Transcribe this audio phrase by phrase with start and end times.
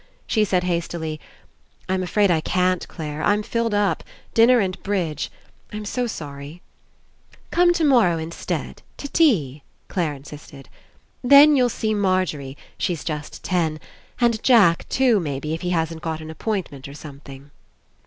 [0.25, 1.19] She said hastily:
[1.87, 3.21] "I'm afraid I can't, Clare.
[3.21, 4.03] I'm filled up.
[4.33, 5.29] Dinner and bridge.
[5.71, 6.63] I'm so sorry."
[7.51, 10.69] "Come tomorrow instead, to tea," Clare 33 PASSING insisted.
[11.23, 13.79] *'Then you'll see Margery— she's just ten—
[14.19, 17.51] and Jack too, maybe, if he hasn't got an appointment or something."